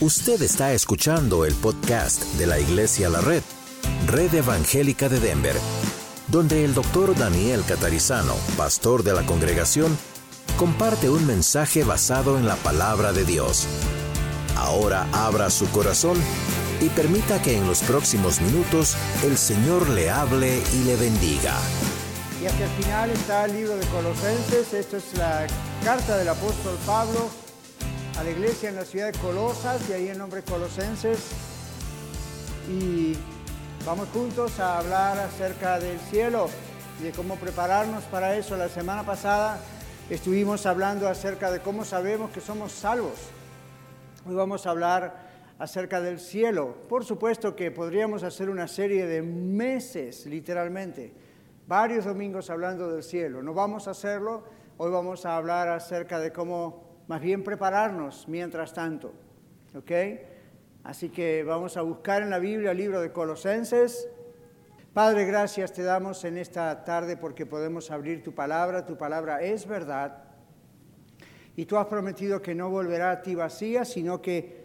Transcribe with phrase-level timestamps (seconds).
[0.00, 3.42] Usted está escuchando el podcast de la Iglesia La Red,
[4.08, 5.54] Red Evangélica de Denver,
[6.26, 9.96] donde el doctor Daniel Catarizano, pastor de la congregación,
[10.56, 13.68] comparte un mensaje basado en la palabra de Dios.
[14.56, 16.18] Ahora abra su corazón
[16.80, 21.54] y permita que en los próximos minutos el Señor le hable y le bendiga.
[22.42, 24.74] Y hacia el final está el libro de Colosenses.
[24.74, 25.46] Esto es la
[25.84, 27.43] carta del apóstol Pablo
[28.18, 31.30] a la iglesia en la ciudad de Colosas, y ahí el nombre Colosenses.
[32.68, 33.16] Y
[33.84, 36.48] vamos juntos a hablar acerca del cielo
[37.00, 38.56] y de cómo prepararnos para eso.
[38.56, 39.58] La semana pasada
[40.08, 43.18] estuvimos hablando acerca de cómo sabemos que somos salvos.
[44.26, 45.16] Hoy vamos a hablar
[45.58, 46.76] acerca del cielo.
[46.88, 51.12] Por supuesto que podríamos hacer una serie de meses, literalmente,
[51.66, 53.42] varios domingos hablando del cielo.
[53.42, 54.44] No vamos a hacerlo.
[54.76, 59.12] Hoy vamos a hablar acerca de cómo más bien prepararnos mientras tanto.
[59.74, 59.90] ¿Ok?
[60.84, 64.08] Así que vamos a buscar en la Biblia el libro de Colosenses.
[64.92, 68.86] Padre, gracias te damos en esta tarde porque podemos abrir tu palabra.
[68.86, 70.24] Tu palabra es verdad.
[71.56, 74.64] Y tú has prometido que no volverá a ti vacía, sino que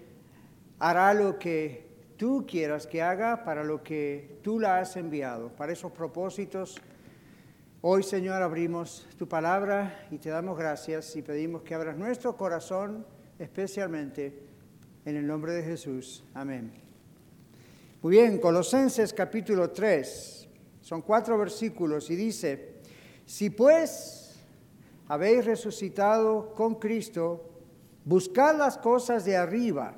[0.80, 5.50] hará lo que tú quieras que haga para lo que tú la has enviado.
[5.50, 6.82] Para esos propósitos
[7.82, 13.06] Hoy, Señor, abrimos tu palabra y te damos gracias y pedimos que abras nuestro corazón
[13.40, 14.38] especialmente
[15.06, 16.26] en el nombre de Jesús.
[16.34, 16.74] Amén.
[18.02, 20.50] Muy bien, Colosenses capítulo 3,
[20.82, 22.82] son cuatro versículos y dice,
[23.26, 24.36] si pues
[25.08, 27.50] habéis resucitado con Cristo,
[28.04, 29.96] buscad las cosas de arriba,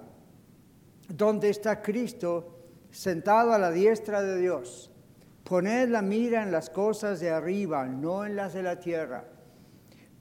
[1.08, 2.60] donde está Cristo
[2.92, 4.91] sentado a la diestra de Dios.
[5.52, 9.26] Poned la mira en las cosas de arriba, no en las de la tierra,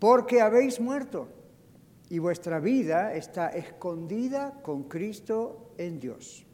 [0.00, 1.28] porque habéis muerto
[2.08, 6.44] y vuestra vida está escondida con Cristo en Dios.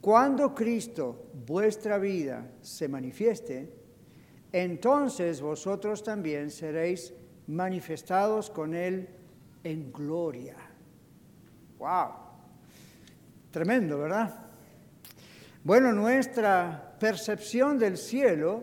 [0.00, 3.74] Cuando Cristo, vuestra vida, se manifieste,
[4.52, 7.12] entonces vosotros también seréis
[7.48, 9.08] manifestados con Él
[9.64, 10.54] en gloria.
[11.80, 12.10] ¡Wow!
[13.50, 14.38] Tremendo, ¿verdad?
[15.64, 18.62] Bueno, nuestra percepción del cielo,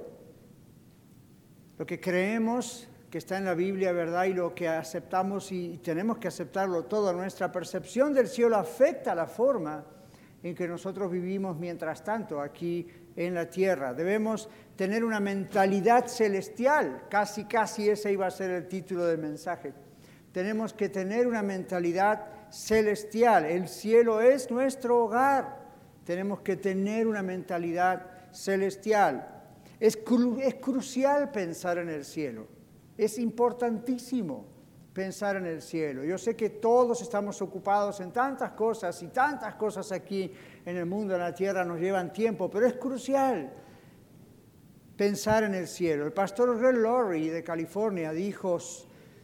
[1.78, 4.26] lo que creemos que está en la Biblia, ¿verdad?
[4.26, 9.26] Y lo que aceptamos y tenemos que aceptarlo todo, nuestra percepción del cielo afecta la
[9.26, 9.84] forma
[10.44, 13.94] en que nosotros vivimos mientras tanto aquí en la tierra.
[13.94, 19.74] Debemos tener una mentalidad celestial, casi, casi ese iba a ser el título del mensaje.
[20.32, 23.46] Tenemos que tener una mentalidad celestial.
[23.46, 25.66] El cielo es nuestro hogar.
[26.04, 29.28] Tenemos que tener una mentalidad celestial.
[29.80, 29.98] Es,
[30.42, 32.48] es crucial pensar en el cielo.
[32.98, 34.46] Es importantísimo
[34.94, 36.04] pensar en el cielo.
[36.04, 40.32] Yo sé que todos estamos ocupados en tantas cosas y tantas cosas aquí
[40.66, 43.52] en el mundo, en la tierra, nos llevan tiempo, pero es crucial
[44.98, 46.06] pensar en el cielo.
[46.06, 48.58] El pastor Red Laurie de California dijo,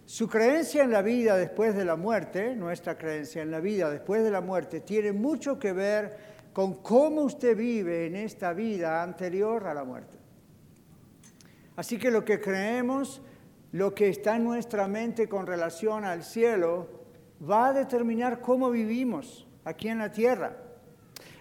[0.05, 4.23] su creencia en la vida después de la muerte, nuestra creencia en la vida después
[4.23, 9.67] de la muerte, tiene mucho que ver con cómo usted vive en esta vida anterior
[9.67, 10.17] a la muerte.
[11.75, 13.21] Así que lo que creemos,
[13.71, 16.87] lo que está en nuestra mente con relación al cielo,
[17.49, 20.57] va a determinar cómo vivimos aquí en la tierra.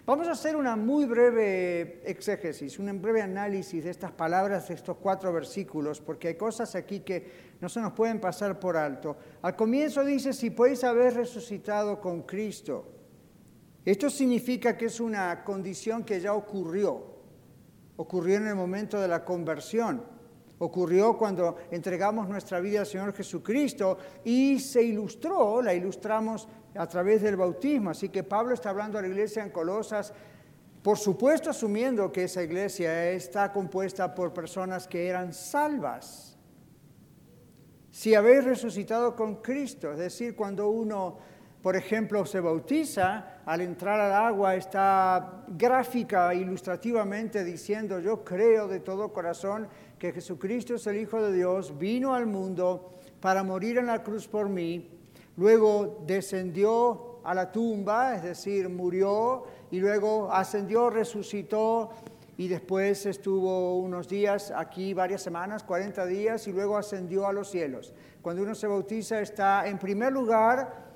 [0.05, 4.97] Vamos a hacer una muy breve exégesis, un breve análisis de estas palabras, de estos
[4.97, 9.17] cuatro versículos, porque hay cosas aquí que no se nos pueden pasar por alto.
[9.43, 13.02] Al comienzo dice, si podéis haber resucitado con Cristo.
[13.85, 17.13] Esto significa que es una condición que ya ocurrió.
[17.97, 20.03] Ocurrió en el momento de la conversión.
[20.59, 27.23] Ocurrió cuando entregamos nuestra vida al Señor Jesucristo y se ilustró, la ilustramos a través
[27.23, 27.91] del bautismo.
[27.91, 30.13] Así que Pablo está hablando a la iglesia en Colosas,
[30.83, 36.37] por supuesto asumiendo que esa iglesia está compuesta por personas que eran salvas.
[37.91, 41.19] Si habéis resucitado con Cristo, es decir, cuando uno
[41.63, 48.81] por ejemplo, se bautiza, al entrar al agua está gráfica, ilustrativamente diciendo, yo creo de
[48.81, 53.87] todo corazón que Jesucristo es el Hijo de Dios, vino al mundo para morir en
[53.87, 54.91] la cruz por mí,
[55.37, 61.91] luego descendió a la tumba, es decir, murió, y luego ascendió, resucitó,
[62.37, 67.49] y después estuvo unos días aquí, varias semanas, 40 días, y luego ascendió a los
[67.49, 67.95] cielos.
[68.21, 70.92] Cuando uno se bautiza está en primer lugar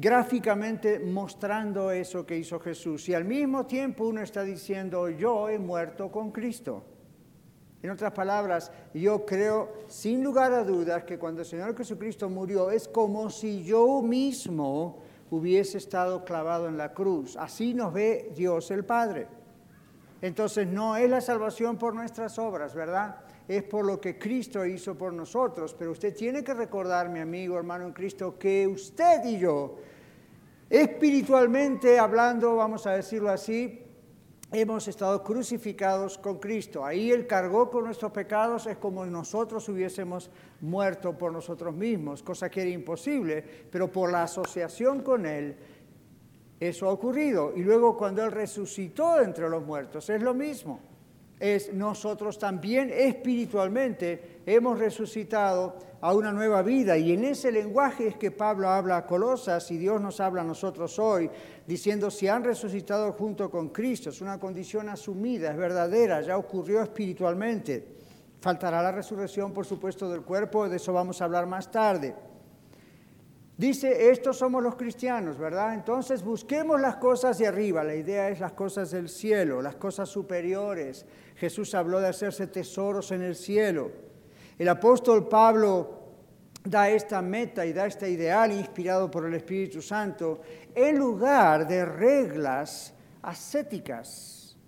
[0.00, 3.08] gráficamente mostrando eso que hizo Jesús.
[3.08, 6.82] Y al mismo tiempo uno está diciendo, yo he muerto con Cristo.
[7.82, 12.70] En otras palabras, yo creo sin lugar a dudas que cuando el Señor Jesucristo murió
[12.70, 17.36] es como si yo mismo hubiese estado clavado en la cruz.
[17.36, 19.28] Así nos ve Dios el Padre.
[20.22, 23.16] Entonces no es la salvación por nuestras obras, ¿verdad?
[23.48, 25.74] Es por lo que Cristo hizo por nosotros.
[25.78, 29.76] Pero usted tiene que recordar, mi amigo, hermano en Cristo, que usted y yo,
[30.70, 33.82] espiritualmente hablando, vamos a decirlo así,
[34.52, 36.84] hemos estado crucificados con Cristo.
[36.84, 40.30] Ahí Él cargó con nuestros pecados, es como nosotros hubiésemos
[40.60, 45.56] muerto por nosotros mismos, cosa que era imposible, pero por la asociación con Él,
[46.60, 47.52] eso ha ocurrido.
[47.56, 50.89] Y luego cuando Él resucitó entre los muertos, es lo mismo.
[51.40, 56.98] Es nosotros también espiritualmente hemos resucitado a una nueva vida.
[56.98, 60.44] Y en ese lenguaje es que Pablo habla a Colosas y Dios nos habla a
[60.44, 61.30] nosotros hoy,
[61.66, 64.10] diciendo si han resucitado junto con Cristo.
[64.10, 67.96] Es una condición asumida, es verdadera, ya ocurrió espiritualmente.
[68.40, 72.14] Faltará la resurrección, por supuesto, del cuerpo, de eso vamos a hablar más tarde.
[73.60, 75.74] Dice, estos somos los cristianos, ¿verdad?
[75.74, 77.84] Entonces busquemos las cosas de arriba.
[77.84, 81.04] La idea es las cosas del cielo, las cosas superiores.
[81.40, 83.90] Jesús habló de hacerse tesoros en el cielo.
[84.58, 86.00] El apóstol Pablo
[86.62, 90.42] da esta meta y da este ideal inspirado por el Espíritu Santo
[90.74, 92.92] en lugar de reglas
[93.22, 94.58] ascéticas,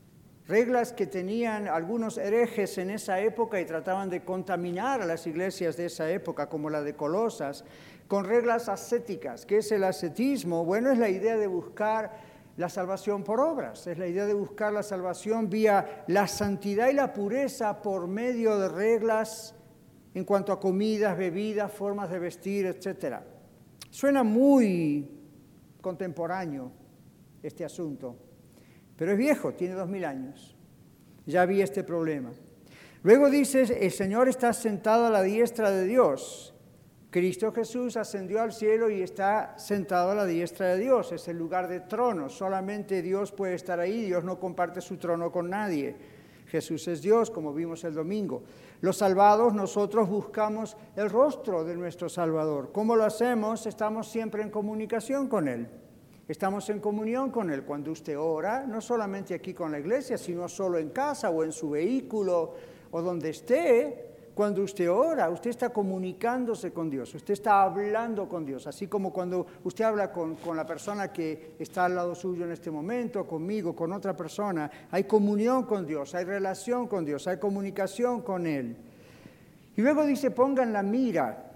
[0.48, 5.76] reglas que tenían algunos herejes en esa época y trataban de contaminar a las iglesias
[5.76, 7.66] de esa época, como la de Colosas
[8.08, 9.44] con reglas ascéticas.
[9.44, 10.64] ¿Qué es el ascetismo?
[10.64, 14.72] Bueno, es la idea de buscar la salvación por obras, es la idea de buscar
[14.72, 19.54] la salvación vía la santidad y la pureza por medio de reglas
[20.14, 23.16] en cuanto a comidas, bebidas, formas de vestir, etc.
[23.90, 25.08] Suena muy
[25.80, 26.70] contemporáneo
[27.42, 28.16] este asunto,
[28.96, 30.54] pero es viejo, tiene dos mil años.
[31.24, 32.32] Ya había este problema.
[33.02, 36.54] Luego dices, el Señor está sentado a la diestra de Dios.
[37.12, 41.36] Cristo Jesús ascendió al cielo y está sentado a la diestra de Dios, es el
[41.36, 45.94] lugar de trono, solamente Dios puede estar ahí, Dios no comparte su trono con nadie.
[46.46, 48.44] Jesús es Dios, como vimos el domingo.
[48.80, 52.70] Los salvados, nosotros buscamos el rostro de nuestro Salvador.
[52.72, 53.66] ¿Cómo lo hacemos?
[53.66, 55.68] Estamos siempre en comunicación con Él.
[56.26, 57.62] Estamos en comunión con Él.
[57.64, 61.52] Cuando usted ora, no solamente aquí con la iglesia, sino solo en casa o en
[61.52, 62.54] su vehículo
[62.90, 68.46] o donde esté, cuando usted ora, usted está comunicándose con Dios, usted está hablando con
[68.46, 72.52] Dios, así como cuando usted habla con, la persona que está al lado suyo en
[72.52, 77.38] este momento, conmigo, con otra persona, hay comunión con Dios, hay relación con Dios, hay
[77.38, 78.76] comunicación con Él.
[79.76, 81.50] Y luego dice, pongan la mira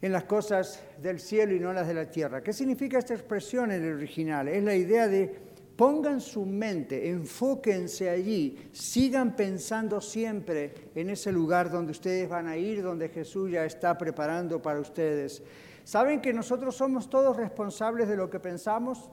[0.00, 2.42] en las cosas del cielo y no las de la tierra.
[2.42, 4.48] ¿Qué significa esta expresión en el original?
[4.48, 11.68] Es la idea de Pongan su mente, enfóquense allí, sigan pensando siempre en ese lugar
[11.68, 15.42] donde ustedes van a ir, donde Jesús ya está preparando para ustedes.
[15.82, 19.10] ¿Saben que nosotros somos todos responsables de lo que pensamos?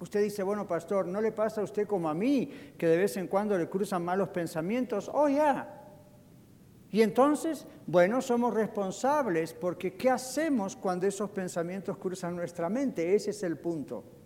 [0.00, 3.16] Usted dice, bueno, pastor, ¿no le pasa a usted como a mí, que de vez
[3.16, 5.08] en cuando le cruzan malos pensamientos?
[5.14, 5.80] Oh, ya.
[6.90, 13.14] Y entonces, bueno, somos responsables porque ¿qué hacemos cuando esos pensamientos cruzan nuestra mente?
[13.14, 14.21] Ese es el punto.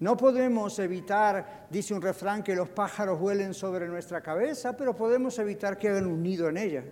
[0.00, 5.38] No podemos evitar, dice un refrán, que los pájaros vuelen sobre nuestra cabeza, pero podemos
[5.38, 6.84] evitar que hagan un nido en ella.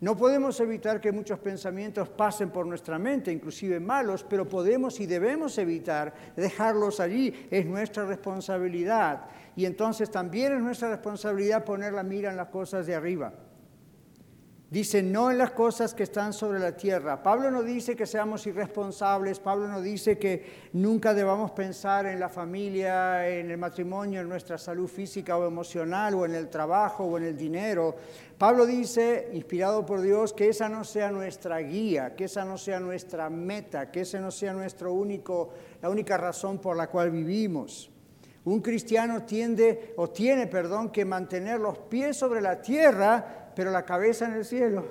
[0.00, 5.04] No podemos evitar que muchos pensamientos pasen por nuestra mente, inclusive malos, pero podemos y
[5.04, 7.48] debemos evitar dejarlos allí.
[7.50, 9.26] Es nuestra responsabilidad.
[9.54, 13.34] Y entonces también es nuestra responsabilidad poner la mira en las cosas de arriba.
[14.70, 17.24] Dice, no en las cosas que están sobre la tierra.
[17.24, 22.28] Pablo no dice que seamos irresponsables, Pablo no dice que nunca debamos pensar en la
[22.28, 27.18] familia, en el matrimonio, en nuestra salud física o emocional, o en el trabajo o
[27.18, 27.96] en el dinero.
[28.38, 32.78] Pablo dice, inspirado por Dios, que esa no sea nuestra guía, que esa no sea
[32.78, 35.50] nuestra meta, que esa no sea nuestro único,
[35.82, 37.90] la única razón por la cual vivimos.
[38.44, 43.84] Un cristiano tiende o tiene, perdón, que mantener los pies sobre la tierra pero la
[43.84, 44.86] cabeza en el cielo.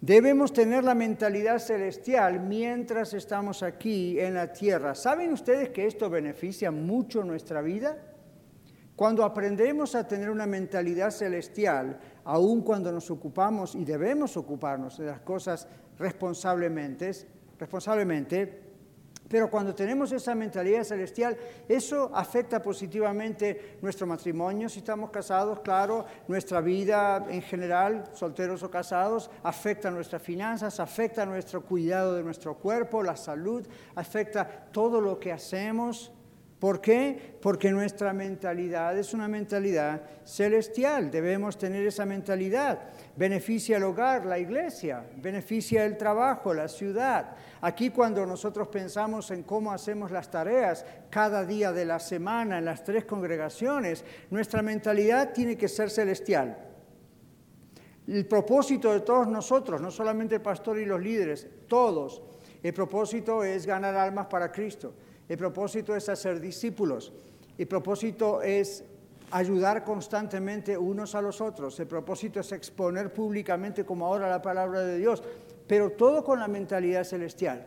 [0.00, 4.94] Debemos tener la mentalidad celestial mientras estamos aquí en la tierra.
[4.94, 7.98] ¿Saben ustedes que esto beneficia mucho nuestra vida?
[8.96, 15.04] Cuando aprendemos a tener una mentalidad celestial, aun cuando nos ocupamos y debemos ocuparnos de
[15.04, 17.12] las cosas responsablemente,
[17.58, 18.67] responsablemente
[19.28, 21.36] pero cuando tenemos esa mentalidad celestial,
[21.68, 28.70] eso afecta positivamente nuestro matrimonio, si estamos casados, claro, nuestra vida en general, solteros o
[28.70, 35.18] casados, afecta nuestras finanzas, afecta nuestro cuidado de nuestro cuerpo, la salud, afecta todo lo
[35.18, 36.12] que hacemos.
[36.58, 37.36] ¿Por qué?
[37.40, 41.08] Porque nuestra mentalidad es una mentalidad celestial.
[41.08, 42.80] Debemos tener esa mentalidad.
[43.14, 47.36] Beneficia el hogar, la iglesia, beneficia el trabajo, la ciudad.
[47.60, 52.64] Aquí cuando nosotros pensamos en cómo hacemos las tareas cada día de la semana en
[52.64, 56.58] las tres congregaciones, nuestra mentalidad tiene que ser celestial.
[58.08, 62.22] El propósito de todos nosotros, no solamente el pastor y los líderes, todos,
[62.60, 64.94] el propósito es ganar almas para Cristo.
[65.28, 67.12] El propósito es hacer discípulos.
[67.56, 68.84] El propósito es
[69.30, 71.78] ayudar constantemente unos a los otros.
[71.80, 75.22] El propósito es exponer públicamente como ahora la palabra de Dios,
[75.66, 77.66] pero todo con la mentalidad celestial.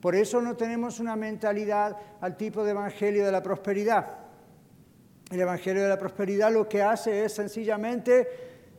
[0.00, 4.18] Por eso no tenemos una mentalidad al tipo de evangelio de la prosperidad.
[5.30, 8.28] El evangelio de la prosperidad lo que hace es sencillamente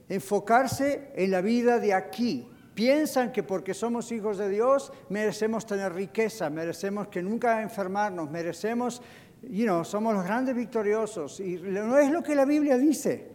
[0.07, 5.91] enfocarse en la vida de aquí, piensan que porque somos hijos de Dios merecemos tener
[5.91, 9.01] riqueza, merecemos que nunca enfermarnos, merecemos,
[9.41, 11.41] you know, somos los grandes victoriosos.
[11.41, 13.31] Y no es lo que la Biblia dice.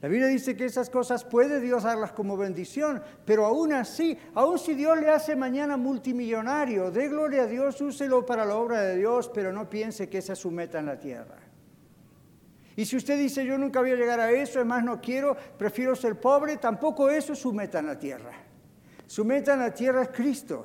[0.00, 4.58] La Biblia dice que esas cosas puede Dios darlas como bendición, pero aún así, aún
[4.58, 8.96] si Dios le hace mañana multimillonario, dé gloria a Dios, úselo para la obra de
[8.96, 11.38] Dios, pero no piense que esa es su meta en la tierra.
[12.74, 15.94] Y si usted dice, yo nunca voy a llegar a eso, además no quiero, prefiero
[15.94, 18.50] ser pobre, tampoco eso es su meta en la tierra.
[19.12, 20.64] Su meta en la tierra es Cristo.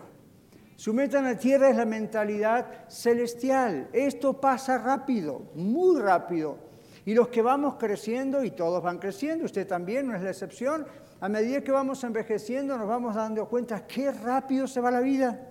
[0.77, 3.89] Su meta en la tierra es la mentalidad celestial.
[3.91, 6.57] Esto pasa rápido, muy rápido.
[7.03, 10.87] Y los que vamos creciendo, y todos van creciendo, usted también no es la excepción,
[11.19, 15.41] a medida que vamos envejeciendo nos vamos dando cuenta qué rápido se va la vida.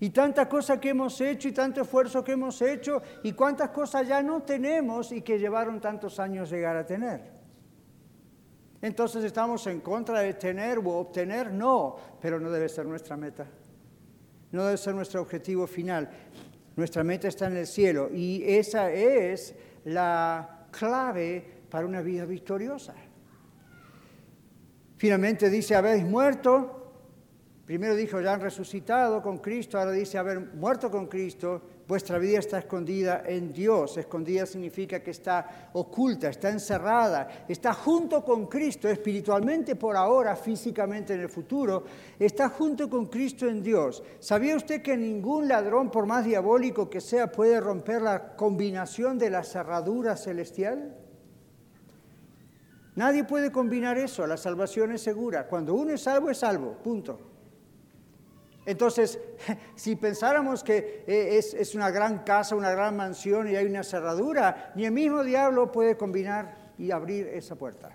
[0.00, 4.08] Y tanta cosa que hemos hecho y tanto esfuerzo que hemos hecho y cuántas cosas
[4.08, 7.33] ya no tenemos y que llevaron tantos años llegar a tener.
[8.84, 13.46] Entonces estamos en contra de tener o obtener, no, pero no debe ser nuestra meta.
[14.52, 16.10] No debe ser nuestro objetivo final.
[16.76, 19.54] Nuestra meta está en el cielo y esa es
[19.86, 22.94] la clave para una vida victoriosa.
[24.98, 26.92] Finalmente dice, habéis muerto.
[27.64, 32.38] Primero dijo, ya han resucitado con Cristo, ahora dice, haber muerto con Cristo Vuestra vida
[32.38, 33.98] está escondida en Dios.
[33.98, 41.12] Escondida significa que está oculta, está encerrada, está junto con Cristo espiritualmente por ahora, físicamente
[41.12, 41.84] en el futuro.
[42.18, 44.02] Está junto con Cristo en Dios.
[44.18, 49.28] ¿Sabía usted que ningún ladrón, por más diabólico que sea, puede romper la combinación de
[49.28, 50.96] la cerradura celestial?
[52.94, 54.26] Nadie puede combinar eso.
[54.26, 55.46] La salvación es segura.
[55.48, 56.78] Cuando uno es salvo, es salvo.
[56.82, 57.33] Punto.
[58.66, 59.18] Entonces,
[59.74, 64.72] si pensáramos que eh, es, una gran casa, una gran mansión y hay una cerradura,
[64.74, 67.90] ni el mismo diablo puede combinar y abrir esa puerta.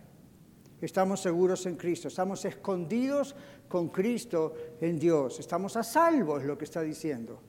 [0.82, 3.36] Estamos seguros en Cristo, estamos escondidos
[3.68, 7.42] con Cristo en Dios, estamos a salvo, es lo que está diciendo,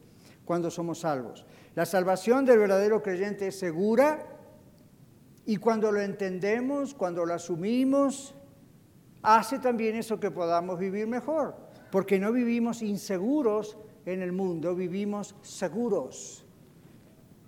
[0.45, 1.47] cuando somos salvos.
[1.77, 4.27] La salvación del verdadero creyente es segura
[5.47, 8.35] y cuando lo entendemos, cuando lo asumimos,
[9.23, 15.35] hace también eso que podamos vivir mejor porque no vivimos inseguros en el mundo, vivimos
[15.43, 16.45] seguros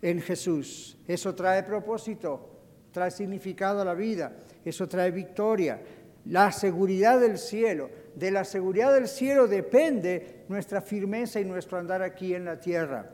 [0.00, 0.98] en Jesús.
[1.06, 2.50] Eso trae propósito,
[2.90, 5.80] trae significado a la vida, eso trae victoria.
[6.26, 12.02] La seguridad del cielo, de la seguridad del cielo depende nuestra firmeza y nuestro andar
[12.02, 13.10] aquí en la tierra.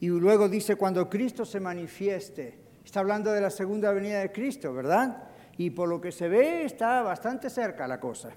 [0.00, 4.72] Y luego dice, cuando Cristo se manifieste, está hablando de la segunda venida de Cristo,
[4.72, 5.24] ¿verdad?
[5.56, 8.30] Y por lo que se ve está bastante cerca la cosa.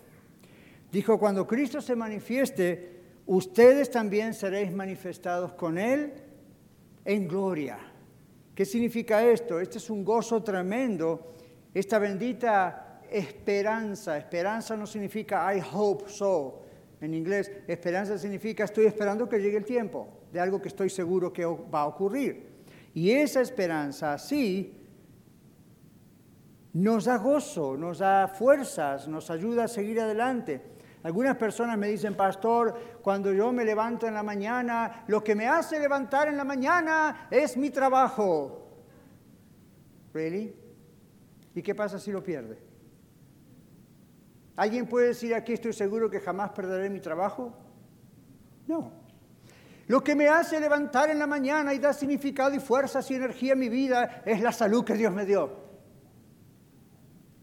[0.92, 6.14] Dijo, cuando Cristo se manifieste, ustedes también seréis manifestados con Él
[7.06, 7.80] en gloria.
[8.54, 9.60] ¿Qué significa esto?
[9.60, 11.34] Este es un gozo tremendo,
[11.74, 14.18] esta bendita esperanza.
[14.18, 16.62] Esperanza no significa I hope so.
[17.00, 21.32] En inglés, esperanza significa estoy esperando que llegue el tiempo de algo que estoy seguro
[21.34, 22.52] que va a ocurrir.
[22.94, 24.78] Y esa esperanza así
[26.74, 30.62] nos da gozo, nos da fuerzas, nos ayuda a seguir adelante.
[31.04, 35.48] Algunas personas me dicen, pastor, cuando yo me levanto en la mañana, lo que me
[35.48, 38.68] hace levantar en la mañana es mi trabajo.
[40.14, 40.56] ¿Really?
[41.56, 42.60] ¿Y qué pasa si lo pierde?
[44.56, 47.54] ¿Alguien puede decir aquí estoy seguro que jamás perderé mi trabajo?
[48.68, 48.92] No.
[49.88, 53.54] Lo que me hace levantar en la mañana y da significado y fuerzas y energía
[53.54, 55.62] a mi vida es la salud que Dios me dio.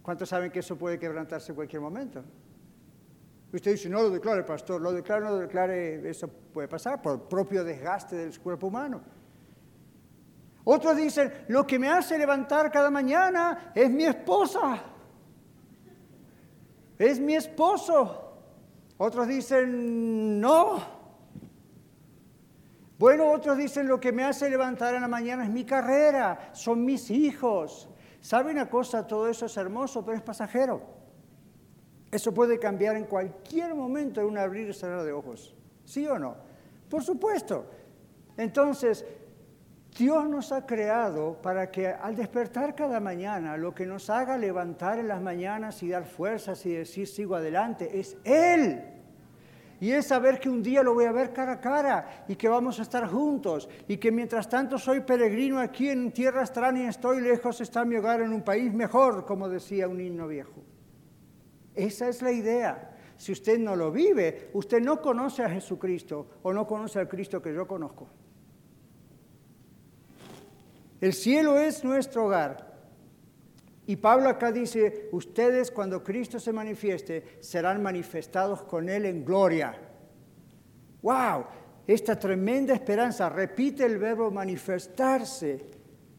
[0.03, 2.23] ¿Cuántos saben que eso puede quebrantarse en cualquier momento?
[3.53, 7.29] Usted dice, no lo declare, pastor, lo declare, no lo declare, eso puede pasar por
[7.29, 9.01] propio desgaste del cuerpo humano.
[10.65, 14.83] Otros dicen, lo que me hace levantar cada mañana es mi esposa,
[16.99, 18.25] es mi esposo.
[18.99, 20.99] Otros dicen, no.
[22.99, 26.85] Bueno, otros dicen lo que me hace levantar en la mañana es mi carrera, son
[26.85, 27.89] mis hijos.
[28.21, 29.07] ¿Sabe una cosa?
[29.07, 30.98] Todo eso es hermoso, pero es pasajero.
[32.11, 35.55] Eso puede cambiar en cualquier momento en un abrir y cerrar de ojos.
[35.85, 36.37] ¿Sí o no?
[36.89, 37.67] Por supuesto.
[38.37, 39.05] Entonces,
[39.97, 44.99] Dios nos ha creado para que al despertar cada mañana, lo que nos haga levantar
[44.99, 48.81] en las mañanas y dar fuerzas y decir sigo adelante, es Él.
[49.81, 52.49] Y es saber que un día lo voy a ver cara a cara y que
[52.49, 57.21] vamos a estar juntos y que mientras tanto soy peregrino aquí en tierra extraña estoy
[57.21, 60.65] lejos, está mi hogar en un país mejor, como decía un himno viejo.
[61.79, 62.91] Esa es la idea.
[63.17, 67.41] Si usted no lo vive, usted no conoce a Jesucristo o no conoce al Cristo
[67.41, 68.09] que yo conozco.
[71.01, 72.77] El cielo es nuestro hogar.
[73.87, 79.79] Y Pablo acá dice, ustedes cuando Cristo se manifieste serán manifestados con Él en gloria.
[81.01, 81.45] ¡Wow!
[81.87, 85.78] Esta tremenda esperanza repite el verbo manifestarse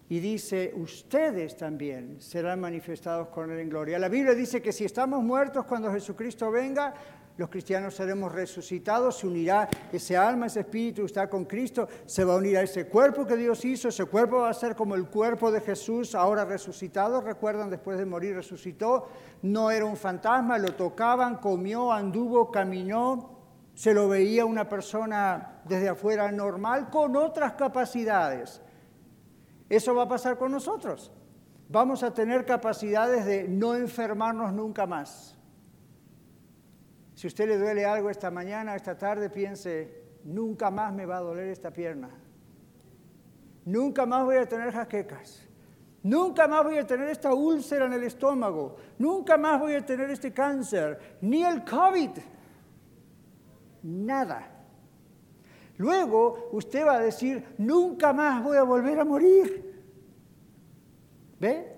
[0.09, 3.99] y dice, ustedes también serán manifestados con Él en gloria.
[3.99, 6.95] La Biblia dice que si estamos muertos cuando Jesucristo venga,
[7.37, 12.33] los cristianos seremos resucitados, se unirá ese alma, ese espíritu está con Cristo, se va
[12.33, 15.05] a unir a ese cuerpo que Dios hizo, ese cuerpo va a ser como el
[15.05, 19.07] cuerpo de Jesús ahora resucitado, recuerdan, después de morir resucitó,
[19.43, 23.37] no era un fantasma, lo tocaban, comió, anduvo, caminó,
[23.75, 28.61] se lo veía una persona desde afuera normal con otras capacidades.
[29.69, 31.11] Eso va a pasar con nosotros.
[31.69, 35.39] Vamos a tener capacidades de no enfermarnos nunca más
[37.19, 41.19] si usted le duele algo esta mañana, esta tarde, piense, nunca más me va a
[41.19, 42.09] doler esta pierna.
[43.65, 45.45] Nunca más voy a tener jaquecas.
[46.01, 48.77] Nunca más voy a tener esta úlcera en el estómago.
[48.99, 51.17] Nunca más voy a tener este cáncer.
[51.19, 52.11] Ni el COVID.
[53.83, 54.58] Nada.
[55.79, 59.81] Luego usted va a decir, nunca más voy a volver a morir.
[61.39, 61.73] ¿Ve?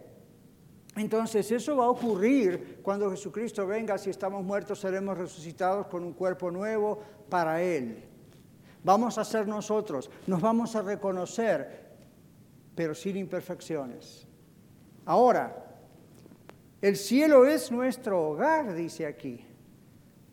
[0.96, 6.14] Entonces eso va a ocurrir cuando Jesucristo venga, si estamos muertos seremos resucitados con un
[6.14, 8.04] cuerpo nuevo para Él.
[8.84, 11.92] Vamos a ser nosotros, nos vamos a reconocer,
[12.74, 14.28] pero sin imperfecciones.
[15.06, 15.78] Ahora,
[16.82, 19.46] el cielo es nuestro hogar, dice aquí.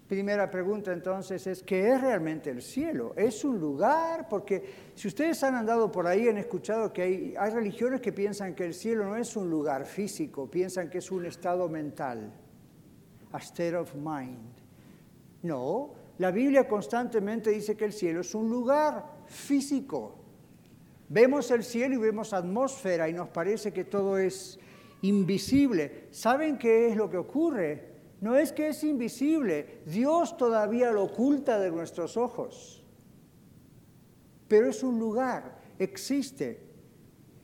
[0.08, 3.12] Primera pregunta entonces es, ¿qué es realmente el cielo?
[3.14, 4.26] ¿Es un lugar?
[4.26, 8.54] Porque si ustedes han andado por ahí, han escuchado que hay, hay religiones que piensan
[8.54, 12.32] que el cielo no es un lugar físico, piensan que es un estado mental,
[13.32, 14.48] a state of mind.
[15.42, 20.16] No, la Biblia constantemente dice que el cielo es un lugar físico.
[21.10, 24.58] Vemos el cielo y vemos atmósfera y nos parece que todo es
[25.02, 26.06] invisible.
[26.12, 27.87] ¿Saben qué es lo que ocurre?
[28.20, 32.82] No es que es invisible, Dios todavía lo oculta de nuestros ojos,
[34.48, 36.66] pero es un lugar, existe.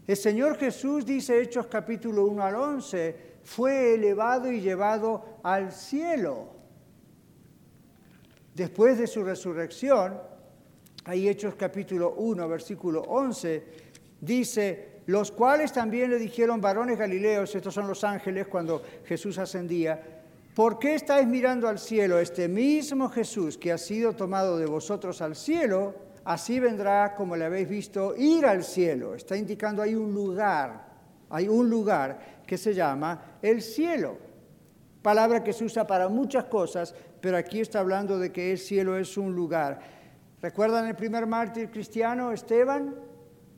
[0.07, 6.49] El Señor Jesús, dice Hechos capítulo 1 al 11, fue elevado y llevado al cielo.
[8.55, 10.19] Después de su resurrección,
[11.05, 13.65] hay Hechos capítulo 1, versículo 11,
[14.21, 20.24] dice, los cuales también le dijeron varones galileos, estos son los ángeles cuando Jesús ascendía,
[20.55, 22.21] ¿Por qué estáis mirando al cielo?
[22.21, 27.45] Este mismo Jesús que ha sido tomado de vosotros al cielo, así vendrá como le
[27.45, 29.17] habéis visto ir al cielo.
[29.17, 30.87] Está indicando hay un lugar,
[31.29, 34.17] hay un lugar que se llama el cielo.
[35.03, 38.97] Palabra que se usa para muchas cosas, pero aquí está hablando de que el cielo
[38.97, 39.81] es un lugar.
[40.41, 42.95] ¿Recuerdan el primer mártir cristiano, Esteban?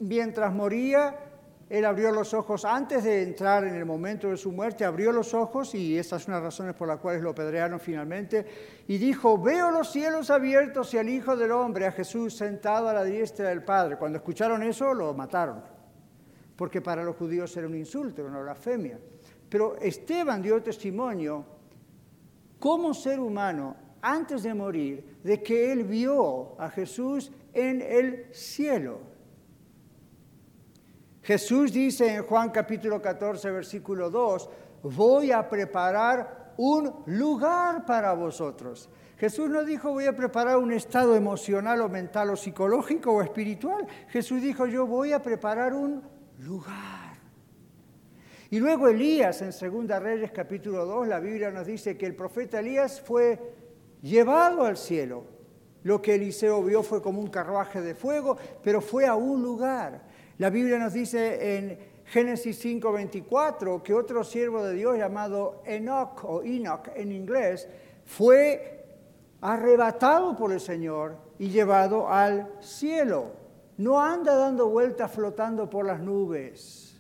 [0.00, 1.14] Mientras moría,
[1.68, 5.34] él abrió los ojos antes de entrar en el momento de su muerte, abrió los
[5.34, 8.46] ojos, y estas son las razones por las cuales lo apedrearon finalmente,
[8.86, 12.92] y dijo, veo los cielos abiertos y al Hijo del Hombre, a Jesús, sentado a
[12.92, 13.96] la diestra del Padre.
[13.96, 15.60] Cuando escucharon eso, lo mataron,
[16.54, 19.00] porque para los judíos era un insulto, una blasfemia.
[19.48, 21.44] Pero Esteban dio testimonio
[22.60, 29.15] como ser humano, antes de morir, de que él vio a Jesús en el cielo.
[31.26, 34.48] Jesús dice en Juan capítulo 14, versículo 2,
[34.84, 38.88] voy a preparar un lugar para vosotros.
[39.18, 43.88] Jesús no dijo voy a preparar un estado emocional o mental o psicológico o espiritual.
[44.06, 46.00] Jesús dijo yo voy a preparar un
[46.38, 47.16] lugar.
[48.48, 52.60] Y luego Elías en Segunda Reyes capítulo 2, la Biblia nos dice que el profeta
[52.60, 53.52] Elías fue
[54.00, 55.24] llevado al cielo.
[55.82, 60.14] Lo que Eliseo vio fue como un carruaje de fuego, pero fue a un lugar.
[60.38, 66.42] La Biblia nos dice en Génesis 5:24 que otro siervo de Dios llamado Enoch o
[66.42, 67.66] Enoch en inglés
[68.04, 68.84] fue
[69.40, 73.44] arrebatado por el Señor y llevado al cielo.
[73.78, 76.98] no anda dando vueltas flotando por las nubes.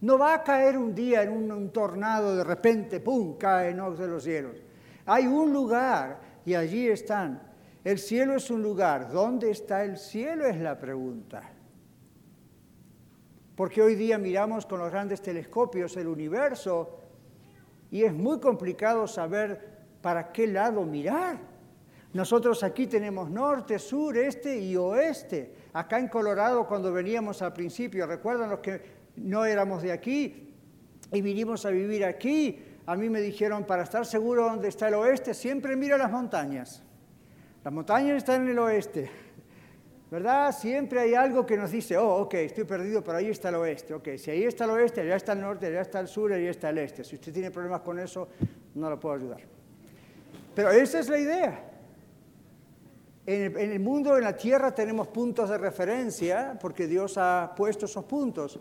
[0.00, 4.08] No va a caer un día en un, tornado, de repente, ¡pum!, cae en de
[4.08, 4.62] los cielos.
[5.04, 7.42] Hay un lugar y allí están.
[7.82, 9.10] El cielo es un lugar.
[9.10, 10.46] ¿Dónde está el cielo?
[10.46, 11.53] Es la pregunta.
[13.56, 16.98] Porque hoy día miramos con los grandes telescopios el universo
[17.90, 21.38] y es muy complicado saber para qué lado mirar.
[22.12, 25.54] Nosotros aquí tenemos norte, sur, este y oeste.
[25.72, 28.82] Acá en Colorado, cuando veníamos al principio, recuerdan los que
[29.16, 30.52] no éramos de aquí
[31.12, 34.94] y vinimos a vivir aquí, a mí me dijeron, para estar seguro dónde está el
[34.94, 36.82] oeste, siempre mira las montañas.
[37.64, 39.10] Las montañas están en el oeste.
[40.14, 40.56] ¿Verdad?
[40.56, 43.94] Siempre hay algo que nos dice, oh, ok, estoy perdido, pero ahí está el oeste.
[43.94, 46.50] Ok, si ahí está el oeste, allá está el norte, allá está el sur, allá
[46.50, 47.02] está el este.
[47.02, 48.28] Si usted tiene problemas con eso,
[48.76, 49.40] no lo puedo ayudar.
[50.54, 51.64] Pero esa es la idea.
[53.26, 58.04] En el, mundo, en la tierra, tenemos puntos de referencia porque Dios ha puesto esos
[58.04, 58.60] puntos.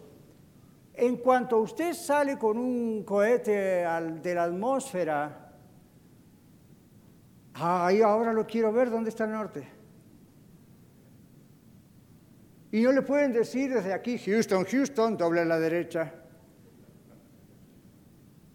[0.92, 5.52] En cuanto usted sale con un cohete de la atmósfera,
[7.54, 9.83] ahí ahora lo quiero ver, ¿dónde está el norte?
[12.74, 16.12] Y no le pueden decir desde aquí, Houston, Houston, doble a la derecha.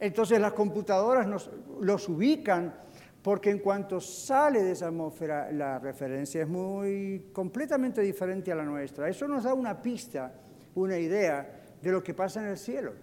[0.01, 1.49] Entonces las computadoras nos,
[1.81, 2.75] los ubican
[3.23, 8.65] porque en cuanto sale de esa atmósfera, la referencia es muy completamente diferente a la
[8.65, 9.09] nuestra.
[9.09, 10.35] Eso nos da una pista,
[10.75, 12.95] una idea de lo que pasa en el cielo.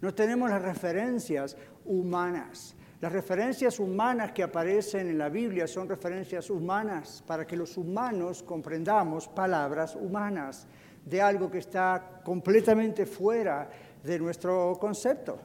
[0.00, 2.77] No tenemos las referencias humanas.
[3.00, 8.42] Las referencias humanas que aparecen en la Biblia son referencias humanas para que los humanos
[8.42, 10.66] comprendamos palabras humanas
[11.04, 13.70] de algo que está completamente fuera
[14.02, 15.38] de nuestro concepto.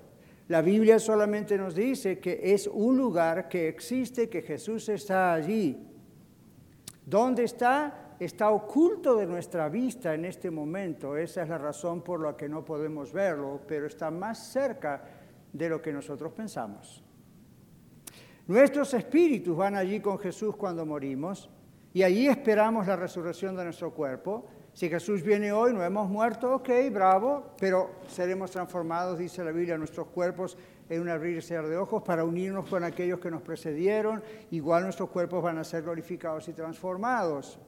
[0.47, 5.87] La Biblia solamente nos dice que es un lugar que existe, que Jesús está allí.
[7.05, 8.15] ¿Dónde está?
[8.19, 11.15] Está oculto de nuestra vista en este momento.
[11.15, 15.03] Esa es la razón por la que no podemos verlo, pero está más cerca
[15.51, 17.02] de lo que nosotros pensamos.
[18.47, 21.49] Nuestros espíritus van allí con Jesús cuando morimos
[21.93, 26.55] y allí esperamos la resurrección de nuestro cuerpo si Jesús viene hoy, no hemos muerto,
[26.55, 30.57] ok, bravo, pero seremos transformados, dice la Biblia, nuestros cuerpos
[30.89, 34.23] en un abrir y cerrar de ojos para unirnos con aquellos que nos precedieron.
[34.49, 37.59] Igual nuestros cuerpos van a ser glorificados y transformados.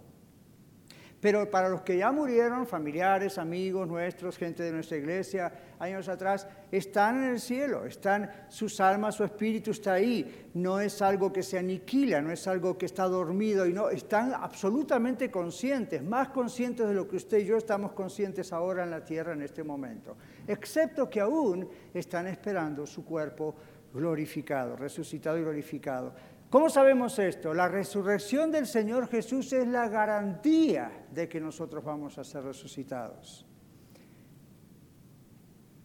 [1.26, 6.48] Pero para los que ya murieron, familiares, amigos nuestros, gente de nuestra iglesia, años atrás,
[6.72, 10.52] están en el cielo, están sus almas, su espíritu está ahí.
[10.54, 14.36] No es algo que se aniquila, no es algo que está dormido, y no, están
[14.36, 19.04] absolutamente conscientes, más conscientes de lo que usted y yo estamos conscientes ahora en la
[19.04, 20.16] tierra en este momento.
[20.48, 23.56] Excepto que aún están esperando su cuerpo
[23.92, 26.14] glorificado, resucitado y glorificado.
[26.50, 27.54] ¿Cómo sabemos esto?
[27.54, 33.46] La resurrección del Señor Jesús es la garantía de que nosotros vamos a ser resucitados.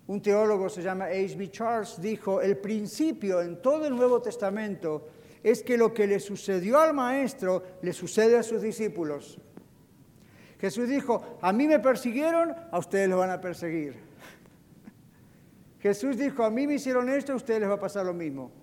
[0.06, 1.50] Un teólogo se llama H.B.
[1.50, 5.08] Charles dijo, el principio en todo el Nuevo Testamento
[5.42, 9.38] es que lo que le sucedió al maestro le sucede a sus discípulos.
[10.58, 13.94] Jesús dijo, a mí me persiguieron, a ustedes los van a perseguir.
[15.80, 18.59] Jesús dijo, a mí me hicieron esto, a ustedes les va a pasar lo mismo.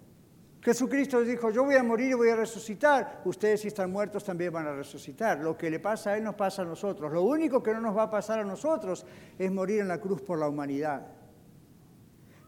[0.62, 3.22] Jesucristo dijo, yo voy a morir y voy a resucitar.
[3.26, 5.40] Ustedes si están muertos también van a resucitar.
[5.40, 7.12] Lo que le pasa a Él nos pasa a nosotros.
[7.12, 9.06] Lo único que no nos va a pasar a nosotros
[9.38, 11.08] es morir en la cruz por la humanidad.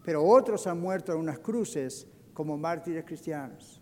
[0.03, 3.78] Pero otros han muerto en unas cruces como mártires cristianos.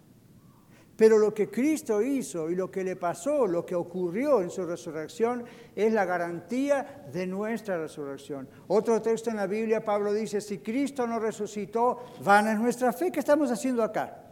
[0.97, 4.65] Pero lo que Cristo hizo y lo que le pasó, lo que ocurrió en su
[4.65, 8.49] resurrección, es la garantía de nuestra resurrección.
[8.67, 13.12] Otro texto en la Biblia, Pablo dice, si Cristo no resucitó, van es nuestra fe.
[13.12, 14.23] ¿Qué estamos haciendo acá?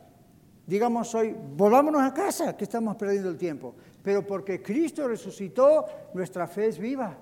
[0.68, 3.76] digamos hoy, volvámonos a casa, que estamos perdiendo el tiempo.
[4.02, 7.18] Pero porque Cristo resucitó, nuestra fe es viva.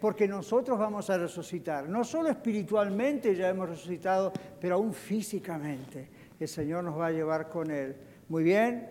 [0.00, 1.88] Porque nosotros vamos a resucitar.
[1.88, 6.08] No solo espiritualmente ya hemos resucitado, pero aún físicamente.
[6.38, 7.96] El Señor nos va a llevar con Él.
[8.28, 8.90] Muy bien,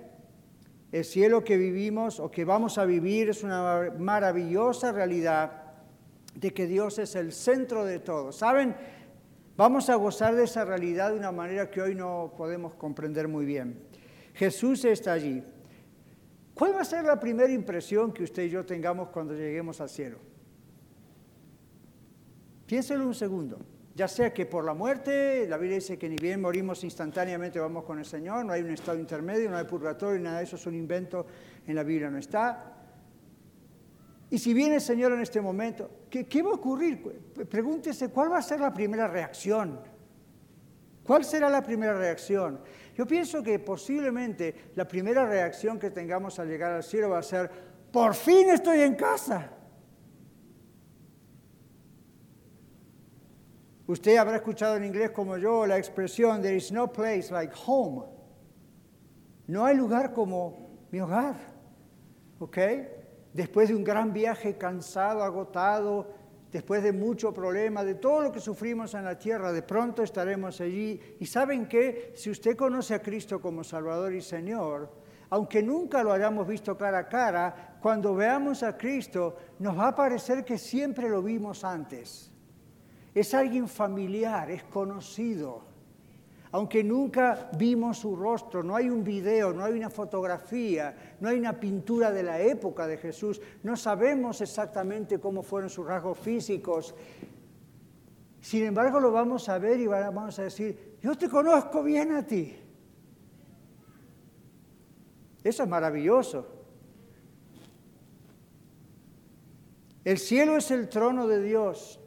[0.92, 5.64] el cielo que vivimos o que vamos a vivir es una maravillosa realidad
[6.36, 8.32] de que Dios es el centro de todo.
[8.32, 8.76] ¿Saben?
[9.58, 13.46] Vamos a gozar de esa realidad de una manera que hoy no podemos comprender muy
[13.46, 13.80] bien.
[14.34, 15.44] Jesús está allí.
[16.54, 19.90] ¿Cuál va a ser la primera impresión que usted y yo tengamos cuando lleguemos al
[19.90, 20.18] cielo?
[22.68, 23.60] Piénselo un segundo.
[23.96, 27.84] Ya sea que por la muerte, la Biblia dice que ni bien morimos instantáneamente vamos
[27.84, 30.66] con el Señor, no hay un estado intermedio, no hay purgatorio, nada de eso es
[30.66, 31.28] un invento,
[31.68, 32.74] en la Biblia no está.
[34.32, 37.04] Y si viene el Señor en este momento, ¿qué, va a ocurrir?
[37.48, 39.80] Pregúntese, ¿cuál va a ser la primera reacción?
[41.04, 42.62] ¿Cuál será la primera reacción?
[42.96, 47.24] Yo pienso que posiblemente la primera reacción que tengamos al llegar al cielo va a
[47.24, 47.48] ser,
[47.92, 49.52] por fin estoy en casa.
[53.86, 58.04] Usted habrá escuchado en inglés como yo la expresión, there is no place like home.
[59.48, 61.36] No hay lugar como mi hogar.
[62.40, 62.58] ¿Ok?
[63.34, 66.08] Después de un gran viaje cansado, agotado,
[66.52, 70.62] después de mucho problema, de todo lo que sufrimos en la tierra, de pronto estaremos
[70.62, 71.00] allí.
[71.20, 74.90] Y saben que si usted conoce a Cristo como Salvador y Señor,
[75.30, 79.96] aunque nunca lo hayamos visto cara a cara, cuando veamos a Cristo nos va a
[79.96, 82.33] parecer que siempre lo vimos antes.
[83.14, 85.74] Es alguien familiar, es conocido
[86.54, 91.40] aunque nunca vimos su rostro, no hay un video, no hay una fotografía, no hay
[91.40, 96.94] una pintura de la época de Jesús, no sabemos exactamente cómo fueron sus rasgos físicos.
[98.40, 102.24] Sin embargo, lo vamos a ver y vamos a decir, yo te conozco bien a
[102.24, 102.56] ti.
[105.44, 106.46] Eso es maravilloso.
[110.06, 112.00] El cielo es el trono de Dios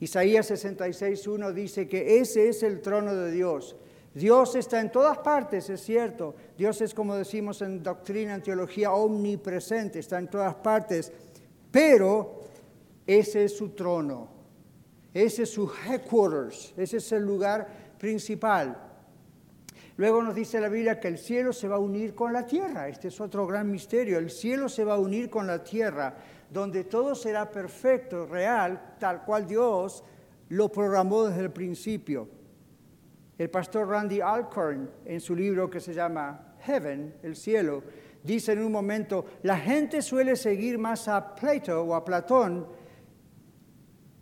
[0.00, 3.76] Isaías 66.1 dice que ese es el trono de Dios.
[4.14, 6.34] Dios está en todas partes, es cierto.
[6.56, 11.12] Dios es, como decimos en doctrina, en teología, omnipresente, está en todas partes.
[11.70, 12.40] Pero
[13.06, 14.28] ese es su trono,
[15.14, 18.90] ese es su headquarters, ese es el lugar principal.
[19.96, 22.88] Luego nos dice la Biblia que el cielo se va a unir con la tierra.
[22.88, 24.18] Este es otro gran misterio.
[24.18, 26.16] El cielo se va a unir con la tierra
[26.50, 30.04] donde todo será perfecto, real, tal cual Dios
[30.48, 32.28] lo programó desde el principio.
[33.38, 37.82] El pastor Randy Alcorn, en su libro que se llama Heaven, el cielo,
[38.22, 42.66] dice en un momento, la gente suele seguir más a Plato o a Platón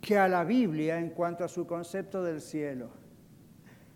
[0.01, 2.91] que a la Biblia en cuanto a su concepto del cielo.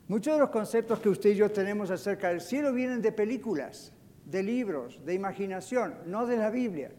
[0.08, 3.92] Muchos de los conceptos que usted y yo tenemos acerca del cielo vienen de películas,
[4.24, 6.90] de libros, de imaginación, no de la Biblia.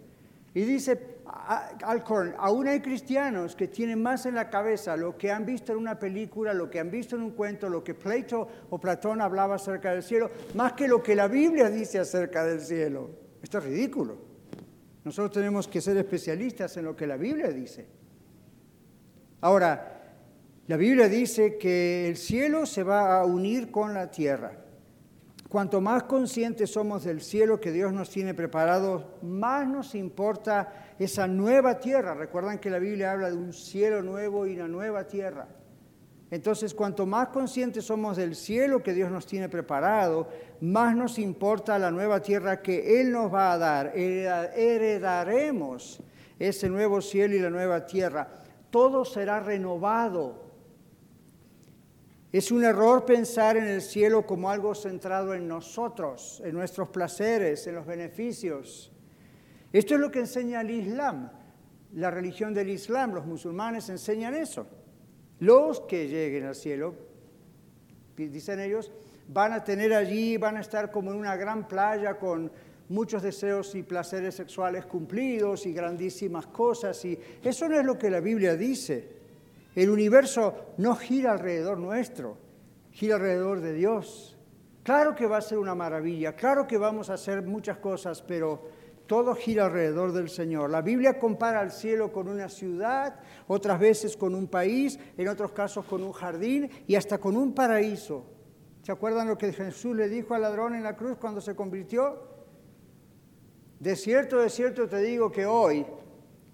[0.53, 5.45] Y dice Alcorn, aún hay cristianos que tienen más en la cabeza lo que han
[5.45, 8.79] visto en una película, lo que han visto en un cuento, lo que Plato o
[8.79, 13.09] Platón hablaba acerca del cielo, más que lo que la Biblia dice acerca del cielo.
[13.41, 14.17] Esto es ridículo.
[15.03, 17.87] Nosotros tenemos que ser especialistas en lo que la Biblia dice.
[19.41, 20.01] Ahora,
[20.67, 24.63] la Biblia dice que el cielo se va a unir con la tierra.
[25.49, 31.27] Cuanto más conscientes somos del cielo que Dios nos tiene preparado, más nos importa esa
[31.27, 32.13] nueva tierra.
[32.13, 35.47] Recuerdan que la Biblia habla de un cielo nuevo y una nueva tierra.
[36.31, 40.29] Entonces, cuanto más conscientes somos del cielo que Dios nos tiene preparado,
[40.61, 43.91] más nos importa la nueva tierra que Él nos va a dar.
[43.95, 46.01] Heredaremos
[46.39, 48.27] ese nuevo cielo y la nueva tierra.
[48.71, 50.43] Todo será renovado
[52.33, 57.67] es un error pensar en el cielo como algo centrado en nosotros, en nuestros placeres,
[57.67, 58.91] en los beneficios.
[59.73, 61.31] Esto es lo que enseña el Islam,
[61.93, 63.15] la religión del Islam.
[63.15, 64.67] Los musulmanes enseñan eso.
[65.39, 66.93] Los que lleguen al cielo,
[68.15, 68.91] dicen ellos,
[69.27, 72.51] van a tener allí, van a estar como en una gran playa con
[72.89, 77.03] muchos deseos y placeres sexuales cumplidos y grandísimas cosas.
[77.05, 79.23] Y eso no es lo que la Biblia dice.
[79.75, 82.37] El universo no gira alrededor nuestro,
[82.91, 84.37] gira alrededor de Dios.
[84.83, 88.82] Claro que va a ser una maravilla, claro que vamos a hacer muchas cosas, pero
[89.07, 90.69] todo gira alrededor del Señor.
[90.69, 95.51] La Biblia compara al cielo con una ciudad, otras veces con un país, en otros
[95.51, 98.25] casos con un jardín y hasta con un paraíso.
[98.81, 102.33] ¿Se acuerdan lo que Jesús le dijo al ladrón en la cruz cuando se convirtió?
[103.79, 105.85] De cierto, de cierto te digo que hoy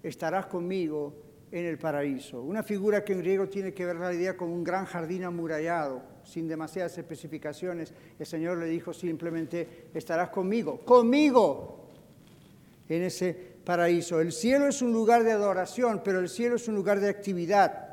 [0.02, 1.14] estarás conmigo
[1.50, 2.40] en el paraíso.
[2.42, 6.02] Una figura que en griego tiene que ver la idea con un gran jardín amurallado,
[6.24, 7.92] sin demasiadas especificaciones.
[8.18, 11.79] El Señor le dijo simplemente, estarás conmigo, conmigo,
[12.96, 13.32] en ese
[13.64, 14.20] paraíso.
[14.20, 17.86] El cielo es un lugar de adoración, pero el cielo es un lugar de actividad.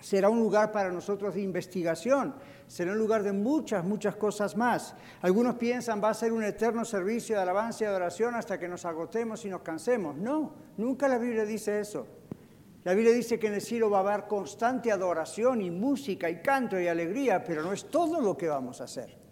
[0.00, 2.34] Será un lugar para nosotros de investigación,
[2.66, 4.94] será un lugar de muchas, muchas cosas más.
[5.22, 8.84] Algunos piensan va a ser un eterno servicio de alabanza y adoración hasta que nos
[8.84, 10.16] agotemos y nos cansemos.
[10.16, 12.06] No, nunca la Biblia dice eso.
[12.84, 16.42] La Biblia dice que en el cielo va a haber constante adoración y música y
[16.42, 19.23] canto y alegría, pero no es todo lo que vamos a hacer.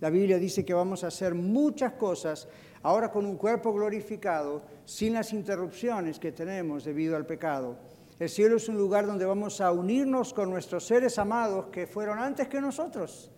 [0.00, 2.48] La Biblia dice que vamos a hacer muchas cosas
[2.82, 7.78] ahora con un cuerpo glorificado, sin las interrupciones que tenemos debido al pecado.
[8.18, 12.18] El cielo es un lugar donde vamos a unirnos con nuestros seres amados que fueron
[12.18, 13.30] antes que nosotros.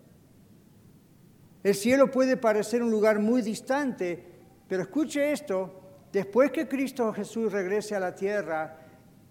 [1.62, 4.24] El cielo puede parecer un lugar muy distante,
[4.68, 5.80] pero escuche esto,
[6.12, 8.88] después que Cristo Jesús regrese a la tierra,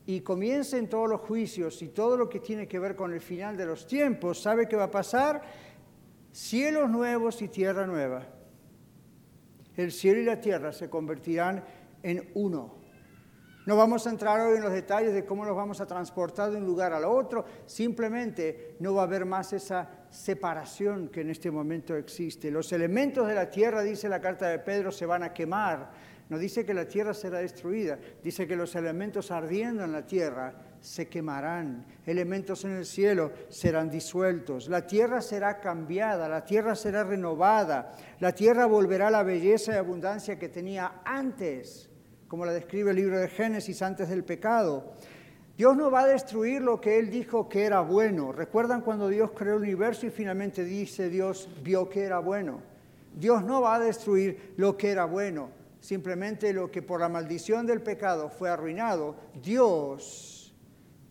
[0.07, 3.57] y comiencen todos los juicios y todo lo que tiene que ver con el final
[3.57, 5.41] de los tiempos, ¿sabe qué va a pasar?
[6.37, 8.27] Cielos nuevos y tierra nueva.
[9.75, 11.63] El cielo y la tierra se convertirán
[12.03, 12.75] en uno.
[13.65, 16.57] No vamos a entrar hoy en los detalles de cómo nos vamos a transportar de
[16.57, 21.49] un lugar al otro, simplemente no va a haber más esa separación que en este
[21.49, 22.51] momento existe.
[22.51, 25.89] Los elementos de la tierra, dice la carta de Pedro, se van a quemar.
[26.29, 30.53] No dice que la tierra será destruida, dice que los elementos ardiendo en la tierra
[30.81, 37.03] se quemarán, elementos en el cielo serán disueltos, la tierra será cambiada, la tierra será
[37.03, 41.89] renovada, la tierra volverá a la belleza y abundancia que tenía antes,
[42.27, 44.93] como la describe el libro de Génesis antes del pecado.
[45.57, 48.31] Dios no va a destruir lo que Él dijo que era bueno.
[48.31, 52.61] ¿Recuerdan cuando Dios creó el universo y finalmente dice Dios vio que era bueno?
[53.15, 57.65] Dios no va a destruir lo que era bueno, simplemente lo que por la maldición
[57.65, 59.15] del pecado fue arruinado.
[59.41, 60.36] Dios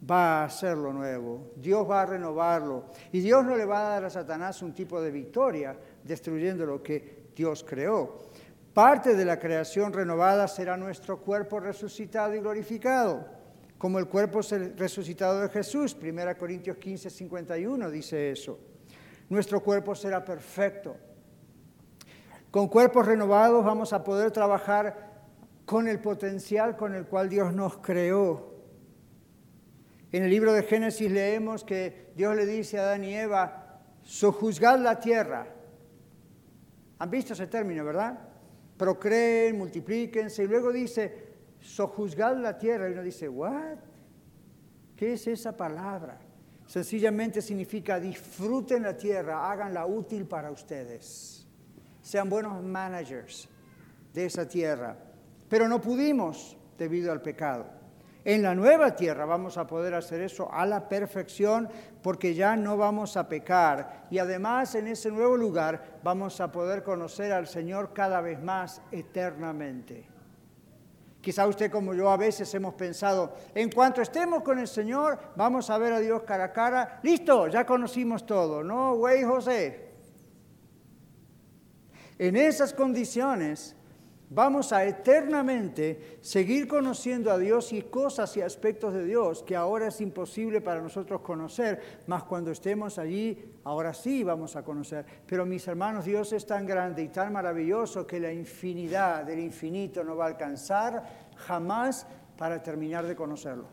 [0.08, 4.04] va a hacerlo nuevo, Dios va a renovarlo y Dios no le va a dar
[4.04, 8.18] a Satanás un tipo de victoria destruyendo lo que Dios creó.
[8.72, 13.26] Parte de la creación renovada será nuestro cuerpo resucitado y glorificado,
[13.78, 14.40] como el cuerpo
[14.76, 15.96] resucitado de Jesús.
[16.00, 18.58] 1 Corintios 15, 51 dice eso.
[19.30, 20.96] Nuestro cuerpo será perfecto.
[22.50, 25.24] Con cuerpos renovados vamos a poder trabajar
[25.64, 28.55] con el potencial con el cual Dios nos creó
[30.16, 34.78] en el libro de Génesis leemos que Dios le dice a Adán y Eva, sojuzgad
[34.78, 35.46] la tierra.
[36.98, 38.18] ¿Han visto ese término, verdad?
[38.78, 42.88] Procreen, multiplíquense, y luego dice, sojuzgad la tierra.
[42.88, 43.76] Y uno dice, ¿what?
[44.96, 46.18] ¿Qué es esa palabra?
[46.66, 51.46] Sencillamente significa disfruten la tierra, háganla útil para ustedes.
[52.00, 53.48] Sean buenos managers
[54.14, 54.96] de esa tierra.
[55.48, 57.75] Pero no pudimos debido al pecado.
[58.26, 61.68] En la nueva tierra vamos a poder hacer eso a la perfección
[62.02, 64.08] porque ya no vamos a pecar.
[64.10, 68.82] Y además en ese nuevo lugar vamos a poder conocer al Señor cada vez más
[68.90, 70.08] eternamente.
[71.20, 75.70] Quizá usted como yo a veces hemos pensado, en cuanto estemos con el Señor, vamos
[75.70, 76.98] a ver a Dios cara a cara.
[77.04, 78.64] Listo, ya conocimos todo.
[78.64, 79.92] No, güey José.
[82.18, 83.76] En esas condiciones
[84.28, 89.86] Vamos a eternamente seguir conociendo a Dios y cosas y aspectos de Dios que ahora
[89.86, 95.06] es imposible para nosotros conocer, mas cuando estemos allí, ahora sí vamos a conocer.
[95.26, 100.02] Pero mis hermanos, Dios es tan grande y tan maravilloso que la infinidad del infinito
[100.02, 102.04] no va a alcanzar jamás
[102.36, 103.68] para terminar de conocerlo.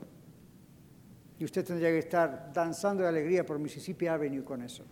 [1.39, 4.85] Y usted tendría que estar danzando de alegría por Mississippi Avenue con eso.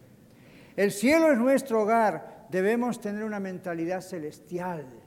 [0.75, 5.00] El cielo es nuestro hogar, debemos tener una mentalidad celestial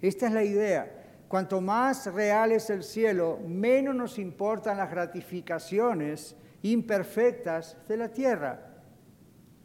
[0.00, 0.94] esta es la idea.
[1.28, 8.60] Cuanto más real es el cielo, menos nos importan las gratificaciones imperfectas de la tierra.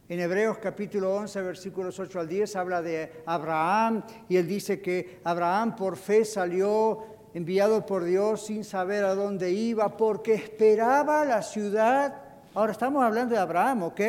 [0.09, 5.21] En Hebreos capítulo 11, versículos 8 al 10, habla de Abraham y él dice que
[5.23, 11.41] Abraham por fe salió enviado por Dios sin saber a dónde iba, porque esperaba la
[11.41, 12.21] ciudad.
[12.53, 14.01] Ahora estamos hablando de Abraham, ¿ok?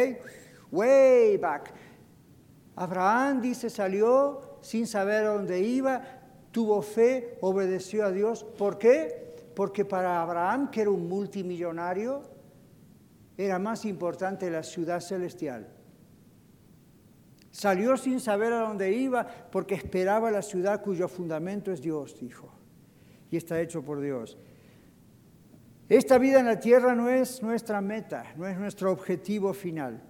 [0.73, 1.73] Way back.
[2.77, 6.03] Abraham dice salió sin saber a dónde iba,
[6.51, 8.45] tuvo fe, obedeció a Dios.
[8.45, 9.37] ¿Por qué?
[9.55, 12.23] Porque para Abraham, que era un multimillonario,
[13.37, 15.69] era más importante la ciudad celestial.
[17.51, 22.51] Salió sin saber a dónde iba porque esperaba la ciudad cuyo fundamento es Dios, dijo.
[23.31, 24.39] Y está hecho por Dios.
[25.91, 30.03] Esta vida en la tierra no es nuestra meta, no es nuestro objetivo final.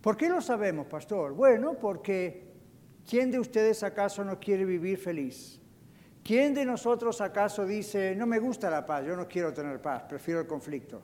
[0.00, 1.32] ¿Por qué lo sabemos, pastor?
[1.32, 2.46] Bueno, porque
[3.06, 5.60] ¿Quién de ustedes acaso no quiere vivir feliz?
[6.24, 10.02] ¿Quién de nosotros acaso dice, no me gusta la paz, yo no quiero tener paz,
[10.08, 11.00] prefiero el conflicto?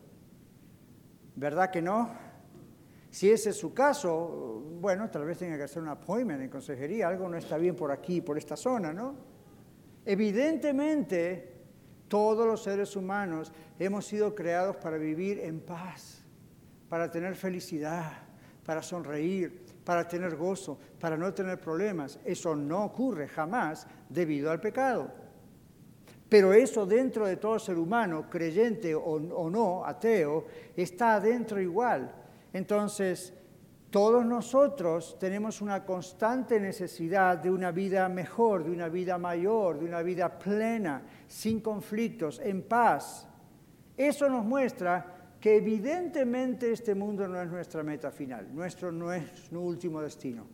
[1.37, 2.11] ¿Verdad que no?
[3.09, 7.07] Si ese es su caso, bueno, tal vez tenga que hacer un appointment en consejería,
[7.07, 9.15] algo no está bien por aquí, por esta zona, ¿no?
[10.05, 11.53] Evidentemente,
[12.09, 16.25] todos los seres humanos hemos sido creados para vivir en paz,
[16.89, 18.13] para tener felicidad,
[18.67, 22.19] para sonreír, para tener gozo, para no tener problemas.
[22.25, 25.11] Eso no ocurre jamás debido al pecado.
[26.29, 32.11] Pero eso dentro de todo ser humano, creyente o, no, ateo, está adentro igual.
[32.55, 33.35] Entonces,
[33.91, 39.85] todos nosotros tenemos una constante necesidad de una vida mejor, de una vida mayor, de
[39.85, 43.29] una vida plena, sin conflictos, en paz.
[43.95, 45.12] Eso nos muestra
[45.43, 50.47] que evidentemente este mundo no es nuestra meta final, nuestro no es nuestro último destino.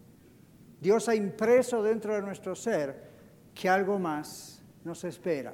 [0.80, 3.06] Dios ha impreso dentro de nuestro ser
[3.54, 5.52] que algo más nos espera.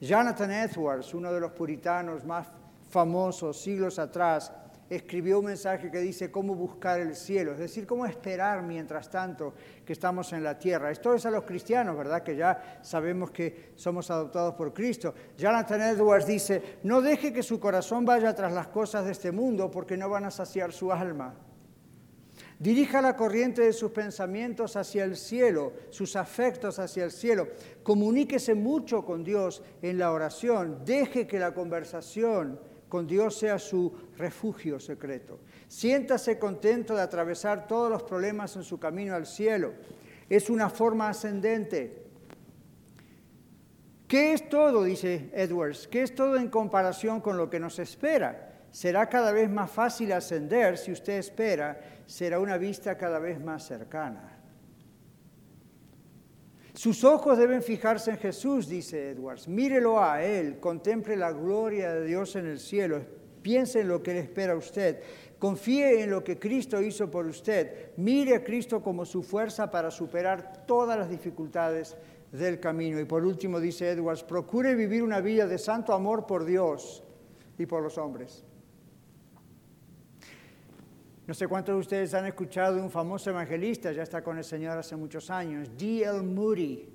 [0.00, 2.48] Jonathan Edwards, uno de los puritanos más
[2.90, 4.52] famosos siglos atrás,
[4.90, 9.54] escribió un mensaje que dice cómo buscar el cielo, es decir, cómo esperar mientras tanto
[9.84, 10.90] que estamos en la tierra.
[10.90, 12.22] Esto es a los cristianos, ¿verdad?
[12.22, 15.14] Que ya sabemos que somos adoptados por Cristo.
[15.36, 19.70] Jonathan Edwards dice, no deje que su corazón vaya tras las cosas de este mundo
[19.70, 21.34] porque no van a saciar su alma.
[22.58, 27.48] Dirija la corriente de sus pensamientos hacia el cielo, sus afectos hacia el cielo.
[27.84, 30.84] Comuníquese mucho con Dios en la oración.
[30.84, 32.58] Deje que la conversación
[32.88, 35.40] con Dios sea su refugio secreto.
[35.68, 39.74] Siéntase contento de atravesar todos los problemas en su camino al cielo.
[40.28, 42.06] Es una forma ascendente.
[44.06, 44.84] ¿Qué es todo?
[44.84, 45.86] dice Edwards.
[45.86, 48.48] ¿Qué es todo en comparación con lo que nos espera?
[48.70, 53.66] Será cada vez más fácil ascender si usted espera, será una vista cada vez más
[53.66, 54.37] cercana.
[56.78, 59.48] Sus ojos deben fijarse en Jesús, dice Edwards.
[59.48, 63.00] Mírelo a Él, contemple la gloria de Dios en el cielo,
[63.42, 65.00] piense en lo que le espera a usted,
[65.40, 69.90] confíe en lo que Cristo hizo por usted, mire a Cristo como su fuerza para
[69.90, 71.96] superar todas las dificultades
[72.30, 73.00] del camino.
[73.00, 77.02] Y por último, dice Edwards, procure vivir una vida de santo amor por Dios
[77.58, 78.44] y por los hombres.
[81.28, 84.78] No sé cuántos de ustedes han escuchado un famoso evangelista, ya está con el Señor
[84.78, 86.22] hace muchos años, D.L.
[86.22, 86.88] Moody,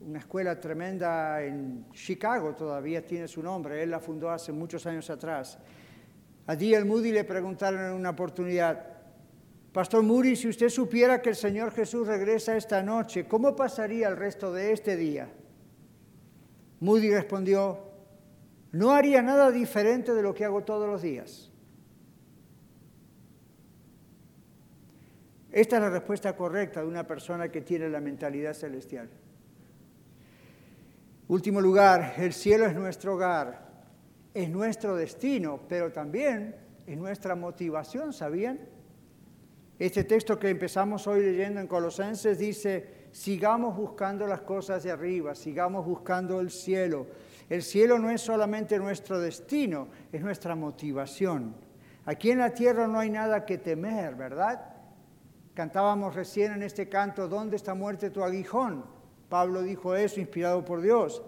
[0.00, 5.10] una escuela tremenda en Chicago, todavía tiene su nombre, él la fundó hace muchos años
[5.10, 5.58] atrás.
[6.46, 6.86] A D.L.
[6.86, 8.82] Moody le preguntaron en una oportunidad,
[9.74, 14.16] Pastor Moody, si usted supiera que el Señor Jesús regresa esta noche, ¿cómo pasaría el
[14.16, 15.28] resto de este día?
[16.80, 17.90] Moody respondió,
[18.72, 21.47] no haría nada diferente de lo que hago todos los días.
[25.50, 29.08] Esta es la respuesta correcta de una persona que tiene la mentalidad celestial.
[31.28, 33.68] Último lugar, el cielo es nuestro hogar,
[34.34, 38.58] es nuestro destino, pero también es nuestra motivación, ¿sabían?
[39.78, 45.34] Este texto que empezamos hoy leyendo en Colosenses dice, sigamos buscando las cosas de arriba,
[45.34, 47.06] sigamos buscando el cielo.
[47.48, 51.54] El cielo no es solamente nuestro destino, es nuestra motivación.
[52.06, 54.77] Aquí en la tierra no hay nada que temer, ¿verdad?
[55.58, 58.84] Cantábamos recién en este canto, ¿dónde está muerte tu aguijón?
[59.28, 61.20] Pablo dijo eso, inspirado por Dios.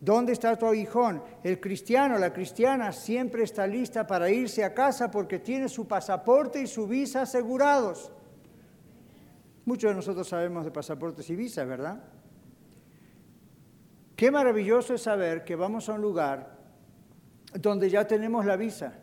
[0.00, 1.20] ¿Dónde está tu aguijón?
[1.42, 6.62] El cristiano, la cristiana siempre está lista para irse a casa porque tiene su pasaporte
[6.62, 8.12] y su visa asegurados.
[9.64, 12.04] Muchos de nosotros sabemos de pasaportes y visas, ¿verdad?
[14.14, 16.56] Qué maravilloso es saber que vamos a un lugar
[17.52, 19.00] donde ya tenemos la visa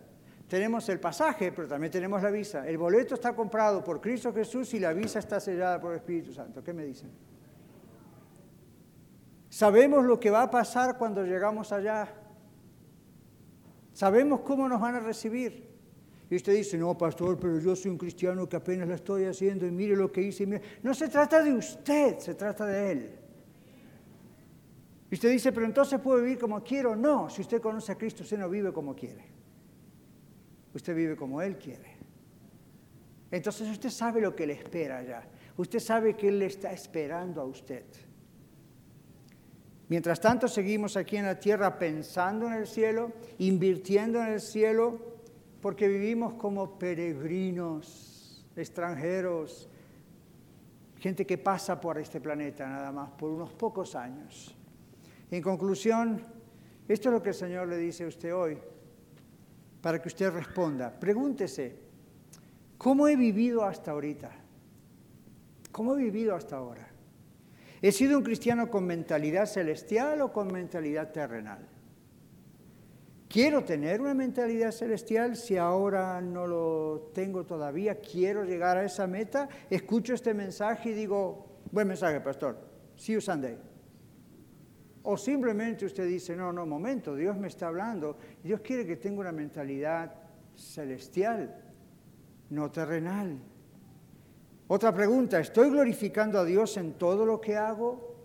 [0.52, 2.68] tenemos el pasaje, pero también tenemos la visa.
[2.68, 6.34] El boleto está comprado por Cristo Jesús y la visa está sellada por el Espíritu
[6.34, 6.62] Santo.
[6.62, 7.10] ¿Qué me dicen?
[9.48, 12.14] Sabemos lo que va a pasar cuando llegamos allá.
[13.94, 15.74] Sabemos cómo nos van a recibir.
[16.30, 19.66] Y usted dice, no, pastor, pero yo soy un cristiano que apenas la estoy haciendo
[19.66, 20.46] y mire lo que hice.
[20.84, 23.20] No se trata de usted, se trata de Él.
[25.10, 26.94] Y usted dice, pero entonces puedo vivir como quiero.
[26.94, 29.40] No, si usted conoce a Cristo, usted no vive como quiere.
[30.74, 31.98] Usted vive como Él quiere.
[33.32, 35.24] Entonces usted sabe lo que le espera allá.
[35.58, 37.86] Usted sabe que Él le está esperando a usted.
[39.88, 45.00] Mientras tanto seguimos aquí en la tierra pensando en el cielo, invirtiendo en el cielo,
[45.62, 49.70] porque vivimos como peregrinos, extranjeros,
[50.98, 54.56] gente que pasa por este planeta nada más por unos pocos años.
[55.30, 56.24] En conclusión,
[56.88, 58.58] esto es lo que el Señor le dice a usted hoy
[59.82, 60.92] para que usted responda.
[61.00, 61.76] Pregúntese,
[62.78, 64.32] ¿cómo he vivido hasta ahorita?
[65.72, 66.88] ¿Cómo he vivido hasta ahora?
[67.82, 71.68] ¿He sido un cristiano con mentalidad celestial o con mentalidad terrenal?
[73.28, 77.96] ¿Quiero tener una mentalidad celestial si ahora no lo tengo todavía?
[77.96, 79.48] ¿Quiero llegar a esa meta?
[79.70, 82.58] Escucho este mensaje y digo, buen mensaje, pastor.
[82.98, 83.71] See you Sunday.
[85.04, 88.18] O simplemente usted dice, no, no, momento, Dios me está hablando.
[88.44, 90.14] Dios quiere que tenga una mentalidad
[90.56, 91.56] celestial,
[92.50, 93.40] no terrenal.
[94.68, 98.16] Otra pregunta, ¿estoy glorificando a Dios en todo lo que hago?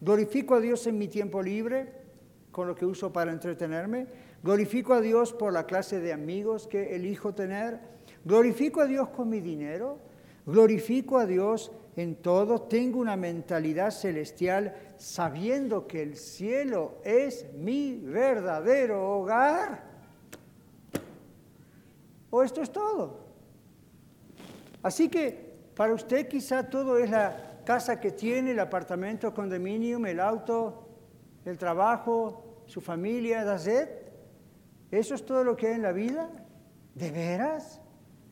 [0.00, 1.92] ¿Glorifico a Dios en mi tiempo libre
[2.50, 4.06] con lo que uso para entretenerme?
[4.42, 7.78] ¿Glorifico a Dios por la clase de amigos que elijo tener?
[8.24, 9.98] ¿Glorifico a Dios con mi dinero?
[10.46, 17.96] ¿Glorifico a Dios en todo, tengo una mentalidad celestial sabiendo que el cielo es mi
[17.96, 19.84] verdadero hogar.
[22.30, 23.20] ¿O esto es todo?
[24.82, 30.04] Así que para usted quizá todo es la casa que tiene, el apartamento, el condominio,
[30.04, 30.88] el auto,
[31.44, 33.68] el trabajo, su familia, that's
[34.90, 36.28] ¿Eso es todo lo que hay en la vida?
[36.94, 37.80] ¿De veras?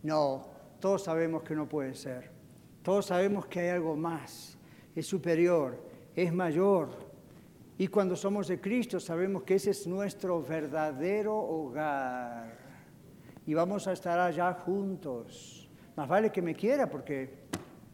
[0.03, 0.52] No,
[0.83, 2.29] todos sabemos que no puede ser.
[2.83, 4.59] Todos sabemos que hay algo más,
[4.97, 5.81] es superior,
[6.17, 6.91] es mayor.
[7.79, 12.59] Y cuando somos de Cristo sabemos que ese es nuestro verdadero hogar.
[13.47, 15.71] Y vamos a estar allá juntos.
[15.95, 17.31] Más vale que me quiera porque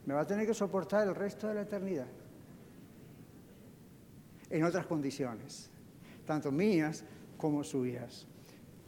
[0.06, 2.08] me va a tener que soportar el resto de la eternidad.
[4.48, 5.70] En otras condiciones,
[6.24, 7.04] tanto mías
[7.36, 8.26] como suyas.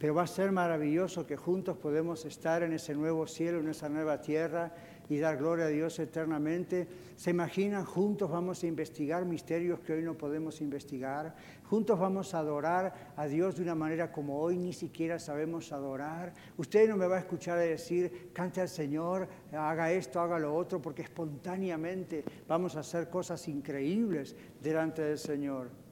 [0.01, 3.91] Pero va a ser maravilloso que juntos podemos estar en ese nuevo cielo, en esa
[3.91, 4.73] nueva tierra
[5.11, 6.89] y dar gloria a Dios eternamente.
[7.17, 7.85] ¿Se imaginan?
[7.85, 11.37] Juntos vamos a investigar misterios que hoy no podemos investigar.
[11.69, 16.33] Juntos vamos a adorar a Dios de una manera como hoy ni siquiera sabemos adorar.
[16.57, 20.81] Usted no me va a escuchar decir, cante al Señor, haga esto, haga lo otro,
[20.81, 25.90] porque espontáneamente vamos a hacer cosas increíbles delante del Señor.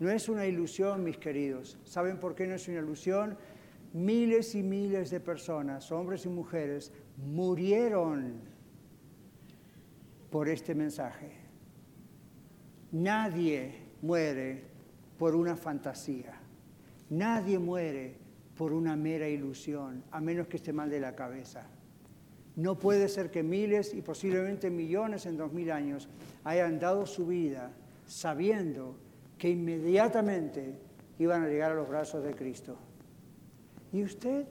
[0.00, 1.78] No es una ilusión, mis queridos.
[1.84, 3.36] ¿Saben por qué no es una ilusión?
[3.92, 8.40] Miles y miles de personas, hombres y mujeres, murieron
[10.30, 11.32] por este mensaje.
[12.92, 14.64] Nadie muere
[15.18, 16.40] por una fantasía.
[17.10, 18.16] Nadie muere
[18.56, 21.66] por una mera ilusión, a menos que esté mal de la cabeza.
[22.56, 26.08] No puede ser que miles y posiblemente millones en dos mil años
[26.44, 27.72] hayan dado su vida
[28.06, 28.96] sabiendo
[29.40, 30.74] que inmediatamente
[31.18, 32.76] iban a llegar a los brazos de Cristo.
[33.90, 34.46] ¿Y usted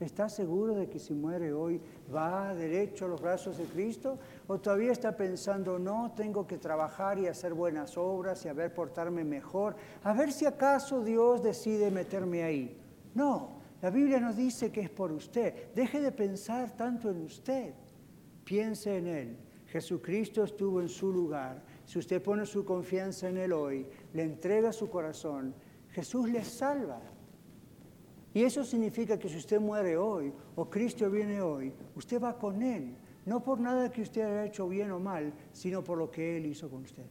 [0.00, 1.80] está seguro de que si muere hoy
[2.12, 4.18] va derecho a los brazos de Cristo?
[4.48, 8.74] ¿O todavía está pensando, no, tengo que trabajar y hacer buenas obras y a ver
[8.74, 12.76] portarme mejor, a ver si acaso Dios decide meterme ahí?
[13.14, 15.72] No, la Biblia nos dice que es por usted.
[15.76, 17.72] Deje de pensar tanto en usted.
[18.44, 19.36] Piense en Él.
[19.68, 24.72] Jesucristo estuvo en su lugar si usted pone su confianza en Él hoy, le entrega
[24.72, 25.54] su corazón,
[25.90, 27.00] Jesús le salva.
[28.32, 32.62] Y eso significa que si usted muere hoy o Cristo viene hoy, usted va con
[32.62, 32.96] Él.
[33.26, 36.46] No por nada que usted haya hecho bien o mal, sino por lo que Él
[36.46, 37.06] hizo con usted.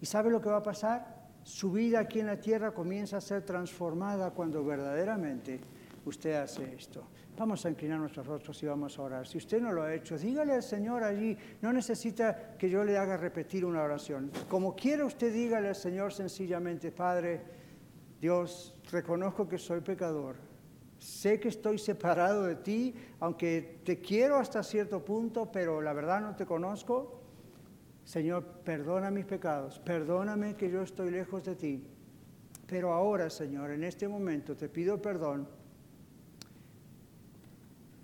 [0.00, 1.18] ¿Y sabe lo que va a pasar?
[1.42, 5.60] Su vida aquí en la tierra comienza a ser transformada cuando verdaderamente
[6.04, 7.04] usted hace esto.
[7.38, 9.24] Vamos a inclinar nuestros rostros y vamos a orar.
[9.24, 12.98] Si usted no lo ha hecho, dígale al Señor allí, no necesita que yo le
[12.98, 14.32] haga repetir una oración.
[14.48, 17.40] Como quiera usted, dígale al Señor sencillamente, Padre,
[18.20, 20.34] Dios, reconozco que soy pecador.
[20.98, 26.20] Sé que estoy separado de ti, aunque te quiero hasta cierto punto, pero la verdad
[26.20, 27.22] no te conozco.
[28.02, 31.86] Señor, perdona mis pecados, perdóname que yo estoy lejos de ti.
[32.66, 35.57] Pero ahora, Señor, en este momento te pido perdón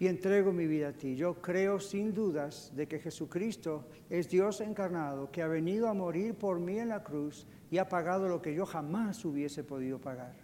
[0.05, 1.17] y entrego mi vida a ti.
[1.17, 6.35] Yo creo sin dudas de que Jesucristo es Dios encarnado, que ha venido a morir
[6.35, 10.35] por mí en la cruz y ha pagado lo que yo jamás hubiese podido pagar.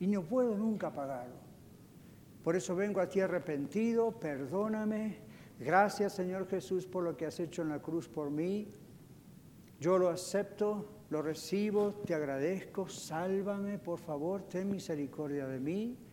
[0.00, 1.36] Y no puedo nunca pagarlo.
[2.42, 5.18] Por eso vengo a ti arrepentido, perdóname.
[5.60, 8.74] Gracias Señor Jesús por lo que has hecho en la cruz por mí.
[9.78, 16.09] Yo lo acepto, lo recibo, te agradezco, sálvame, por favor, ten misericordia de mí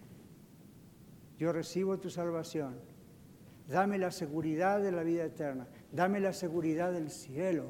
[1.37, 2.75] yo recibo tu salvación.
[3.67, 5.67] Dame la seguridad de la vida eterna.
[5.91, 7.65] Dame la seguridad del cielo.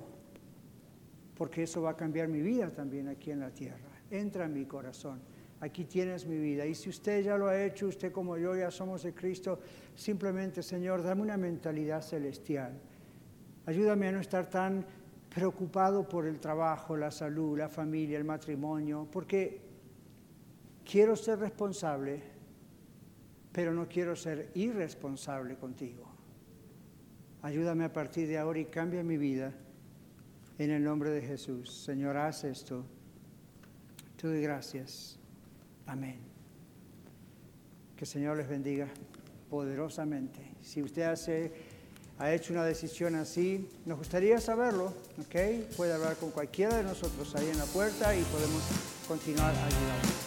[1.35, 3.89] Porque eso va a cambiar mi vida también aquí en la tierra.
[4.09, 5.19] Entra en mi corazón.
[5.59, 6.65] Aquí tienes mi vida.
[6.65, 9.59] Y si usted ya lo ha hecho, usted como yo ya somos de Cristo,
[9.95, 12.79] simplemente, Señor, dame una mentalidad celestial.
[13.65, 14.85] Ayúdame a no estar tan
[15.33, 19.61] preocupado por el trabajo, la salud, la familia, el matrimonio, porque
[20.85, 22.36] quiero ser responsable
[23.57, 26.03] pero no quiero ser irresponsable contigo.
[27.41, 29.51] Ayúdame a partir de ahora y cambia mi vida
[30.59, 31.73] en el nombre de Jesús.
[31.83, 32.85] Señor, haz esto.
[34.15, 35.17] Te doy gracias.
[35.87, 36.19] Amén.
[37.95, 38.89] Que el Señor les bendiga
[39.49, 40.51] poderosamente.
[40.61, 41.51] Si usted hace,
[42.19, 45.75] ha hecho una decisión así, nos gustaría saberlo, ¿ok?
[45.75, 48.61] Puede hablar con cualquiera de nosotros ahí en la puerta y podemos
[49.07, 50.26] continuar ayudando.